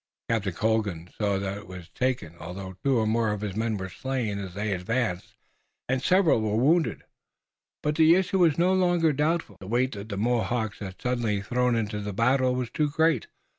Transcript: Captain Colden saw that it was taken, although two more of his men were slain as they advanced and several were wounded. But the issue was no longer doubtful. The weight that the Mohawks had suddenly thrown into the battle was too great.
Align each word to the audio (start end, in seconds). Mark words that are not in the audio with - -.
Captain 0.31 0.51
Colden 0.51 1.11
saw 1.15 1.37
that 1.37 1.59
it 1.59 1.67
was 1.67 1.87
taken, 1.89 2.35
although 2.39 2.75
two 2.83 3.05
more 3.05 3.31
of 3.31 3.41
his 3.41 3.55
men 3.55 3.77
were 3.77 3.87
slain 3.87 4.39
as 4.39 4.55
they 4.55 4.73
advanced 4.73 5.35
and 5.87 6.01
several 6.01 6.41
were 6.41 6.55
wounded. 6.57 7.03
But 7.83 7.93
the 7.97 8.15
issue 8.15 8.39
was 8.39 8.57
no 8.57 8.73
longer 8.73 9.13
doubtful. 9.13 9.57
The 9.59 9.67
weight 9.67 9.91
that 9.91 10.09
the 10.09 10.17
Mohawks 10.17 10.79
had 10.79 10.99
suddenly 10.99 11.39
thrown 11.43 11.75
into 11.75 11.99
the 12.01 12.13
battle 12.13 12.55
was 12.55 12.71
too 12.71 12.89
great. 12.89 13.27